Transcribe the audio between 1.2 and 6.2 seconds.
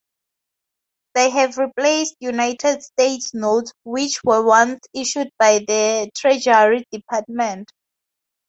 have replaced United States Notes, which were once issued by the